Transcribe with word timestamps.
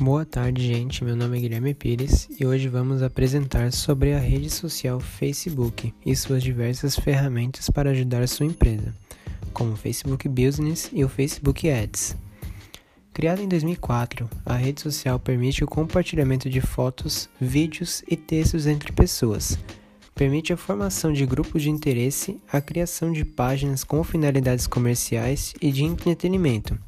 Boa 0.00 0.24
tarde, 0.24 0.66
gente. 0.66 1.04
Meu 1.04 1.14
nome 1.14 1.36
é 1.36 1.40
Guilherme 1.42 1.74
Pires 1.74 2.26
e 2.40 2.46
hoje 2.46 2.68
vamos 2.68 3.02
apresentar 3.02 3.70
sobre 3.70 4.14
a 4.14 4.18
rede 4.18 4.48
social 4.48 4.98
Facebook 4.98 5.92
e 6.06 6.16
suas 6.16 6.42
diversas 6.42 6.98
ferramentas 6.98 7.68
para 7.68 7.90
ajudar 7.90 8.26
sua 8.26 8.46
empresa, 8.46 8.94
como 9.52 9.72
o 9.72 9.76
Facebook 9.76 10.26
Business 10.26 10.88
e 10.90 11.04
o 11.04 11.08
Facebook 11.08 11.68
Ads. 11.70 12.16
Criada 13.12 13.42
em 13.42 13.48
2004, 13.48 14.26
a 14.46 14.54
rede 14.54 14.80
social 14.80 15.18
permite 15.18 15.62
o 15.62 15.68
compartilhamento 15.68 16.48
de 16.48 16.62
fotos, 16.62 17.28
vídeos 17.38 18.02
e 18.08 18.16
textos 18.16 18.66
entre 18.66 18.92
pessoas. 18.92 19.58
Permite 20.14 20.50
a 20.50 20.56
formação 20.56 21.12
de 21.12 21.26
grupos 21.26 21.60
de 21.60 21.68
interesse, 21.68 22.40
a 22.50 22.62
criação 22.62 23.12
de 23.12 23.22
páginas 23.22 23.84
com 23.84 24.02
finalidades 24.02 24.66
comerciais 24.66 25.52
e 25.60 25.70
de 25.70 25.84
entretenimento 25.84 26.78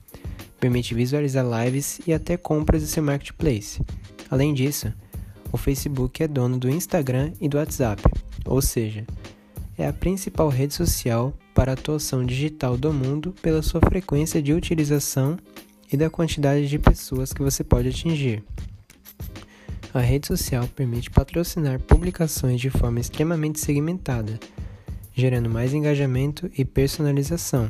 permite 0.62 0.94
visualizar 0.94 1.44
lives 1.44 2.00
e 2.06 2.12
até 2.12 2.36
compras 2.36 2.82
do 2.82 2.86
seu 2.86 3.02
marketplace. 3.02 3.80
Além 4.30 4.54
disso, 4.54 4.92
o 5.50 5.56
Facebook 5.56 6.22
é 6.22 6.28
dono 6.28 6.56
do 6.56 6.70
Instagram 6.70 7.32
e 7.40 7.48
do 7.48 7.56
WhatsApp, 7.56 8.00
ou 8.44 8.62
seja, 8.62 9.04
é 9.76 9.88
a 9.88 9.92
principal 9.92 10.48
rede 10.48 10.72
social 10.72 11.34
para 11.52 11.72
a 11.72 11.74
atuação 11.74 12.24
digital 12.24 12.76
do 12.76 12.92
mundo 12.92 13.34
pela 13.42 13.60
sua 13.60 13.80
frequência 13.80 14.40
de 14.40 14.52
utilização 14.52 15.36
e 15.92 15.96
da 15.96 16.08
quantidade 16.08 16.68
de 16.68 16.78
pessoas 16.78 17.32
que 17.32 17.42
você 17.42 17.64
pode 17.64 17.88
atingir. 17.88 18.44
A 19.92 19.98
rede 19.98 20.28
social 20.28 20.68
permite 20.68 21.10
patrocinar 21.10 21.80
publicações 21.80 22.60
de 22.60 22.70
forma 22.70 23.00
extremamente 23.00 23.58
segmentada, 23.58 24.38
gerando 25.12 25.50
mais 25.50 25.74
engajamento 25.74 26.48
e 26.56 26.64
personalização 26.64 27.68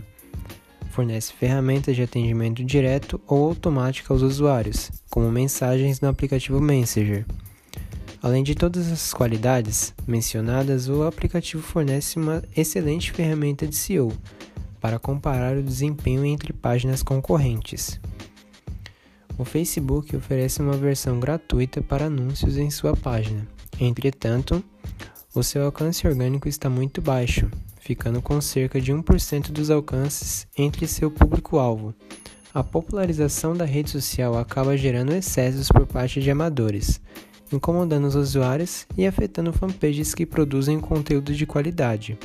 fornece 0.92 1.32
ferramentas 1.32 1.96
de 1.96 2.02
atendimento 2.02 2.62
direto 2.62 3.20
ou 3.27 3.48
automático 3.48 4.12
aos 4.12 4.20
usuários, 4.20 4.91
como 5.08 5.33
mensagens 5.33 6.00
no 6.00 6.08
aplicativo 6.08 6.61
Messenger. 6.61 7.25
Além 8.22 8.44
de 8.44 8.55
todas 8.55 8.86
essas 8.86 9.12
qualidades 9.12 9.94
mencionadas, 10.06 10.89
o 10.89 11.02
aplicativo 11.02 11.62
fornece 11.62 12.19
uma 12.19 12.42
excelente 12.55 13.11
ferramenta 13.11 13.67
de 13.67 13.75
SEO 13.75 14.12
para 14.80 14.98
comparar 14.98 15.56
o 15.56 15.62
desempenho 15.62 16.25
entre 16.25 16.52
páginas 16.52 17.02
concorrentes. 17.02 17.98
O 19.39 19.45
Facebook 19.45 20.14
oferece 20.14 20.61
uma 20.61 20.77
versão 20.77 21.19
gratuita 21.19 21.80
para 21.80 22.06
anúncios 22.06 22.58
em 22.58 22.70
sua 22.70 22.95
página. 22.95 23.48
Entretanto, 23.80 24.62
o 25.34 25.42
seu 25.42 25.64
alcance 25.64 26.06
orgânico 26.06 26.48
está 26.48 26.69
muito 26.69 27.00
baixo, 27.00 27.50
ficando 27.83 28.22
com 28.22 28.41
cerca 28.41 28.80
de 28.80 28.92
1% 28.92 29.50
dos 29.50 29.69
alcances 29.69 30.47
entre 30.56 30.86
seu 30.86 31.11
público-alvo. 31.11 31.92
A 32.55 32.62
popularização 32.62 33.56
da 33.56 33.64
rede 33.64 33.91
social 33.91 34.39
acaba 34.39 34.77
gerando 34.77 35.12
excessos 35.12 35.69
por 35.69 35.84
parte 35.84 36.20
de 36.20 36.30
amadores, 36.30 37.00
incomodando 37.52 38.06
os 38.06 38.14
usuários 38.14 38.86
e 38.97 39.05
afetando 39.05 39.52
fanpages 39.52 40.14
que 40.14 40.24
produzem 40.24 40.78
conteúdo 40.78 41.34
de 41.34 41.44
qualidade. 41.44 42.16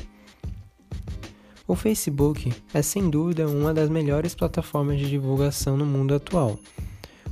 O 1.68 1.76
Facebook 1.76 2.54
é 2.72 2.82
sem 2.84 3.10
dúvida 3.10 3.48
uma 3.48 3.74
das 3.74 3.90
melhores 3.90 4.36
plataformas 4.36 5.00
de 5.00 5.10
divulgação 5.10 5.76
no 5.76 5.86
mundo 5.86 6.14
atual. 6.14 6.60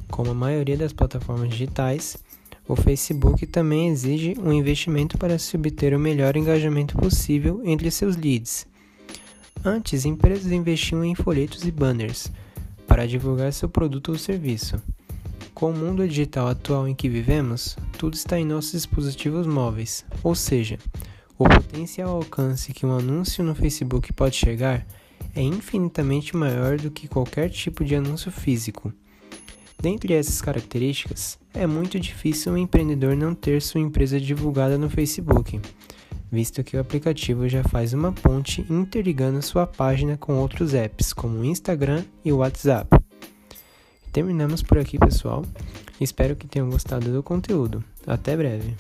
Como 0.10 0.32
a 0.32 0.36
maioria 0.36 0.76
das 0.76 0.92
plataformas 0.92 1.50
digitais, 1.50 2.18
o 2.68 2.76
Facebook 2.76 3.46
também 3.46 3.90
exige 3.90 4.36
um 4.40 4.52
investimento 4.52 5.18
para 5.18 5.38
se 5.38 5.56
obter 5.56 5.94
o 5.94 6.00
melhor 6.00 6.36
engajamento 6.36 6.98
possível 6.98 7.62
entre 7.64 7.92
seus 7.92 8.16
leads. 8.16 8.68
Antes, 9.64 10.06
empresas 10.06 10.52
investiam 10.52 11.04
em 11.04 11.16
folhetos 11.16 11.64
e 11.64 11.72
banners 11.72 12.32
para 12.88 13.08
divulgar 13.08 13.52
seu 13.54 13.70
produto 13.70 14.10
ou 14.10 14.18
serviço. 14.18 14.82
Com 15.54 15.72
o 15.72 15.78
mundo 15.78 16.08
digital 16.08 16.48
atual 16.48 16.88
em 16.88 16.94
que 16.94 17.08
vivemos, 17.08 17.78
tudo 17.98 18.16
está 18.16 18.40
em 18.40 18.46
nossos 18.46 18.74
dispositivos 18.74 19.48
móveis, 19.48 20.06
ou 20.22 20.36
seja, 20.36 20.78
o 21.38 21.48
potencial 21.48 22.16
alcance 22.16 22.74
que 22.74 22.86
um 22.86 22.92
anúncio 22.92 23.44
no 23.44 23.56
Facebook 23.56 24.12
pode 24.14 24.36
chegar 24.36 24.86
é 25.36 25.42
infinitamente 25.42 26.36
maior 26.36 26.78
do 26.78 26.92
que 26.92 27.08
qualquer 27.08 27.50
tipo 27.50 27.84
de 27.84 27.96
anúncio 27.96 28.32
físico. 28.32 28.94
Dentre 29.86 30.16
essas 30.16 30.42
características, 30.42 31.38
é 31.54 31.68
muito 31.68 32.00
difícil 32.00 32.54
um 32.54 32.58
empreendedor 32.58 33.16
não 33.16 33.36
ter 33.36 33.62
sua 33.62 33.80
empresa 33.80 34.20
divulgada 34.20 34.80
no 34.80 34.90
Facebook, 34.90 35.62
visto 36.32 36.64
que 36.64 36.76
o 36.76 36.80
aplicativo 36.80 37.48
já 37.48 37.64
faz 37.64 37.94
uma 37.94 38.12
ponte 38.12 38.66
interligando 38.68 39.44
sua 39.44 39.68
página 39.68 40.18
com 40.18 40.40
outros 40.40 40.74
apps, 40.74 41.14
como 41.14 41.46
Instagram 41.46 42.04
e 42.24 42.34
WhatsApp. 42.34 42.98
Terminamos 44.12 44.64
por 44.64 44.80
aqui, 44.80 44.98
pessoal. 44.98 45.46
Espero 46.02 46.36
que 46.36 46.48
tenham 46.48 46.68
gostado 46.68 47.14
do 47.14 47.22
conteúdo. 47.22 47.84
Até 48.08 48.36
breve! 48.36 48.76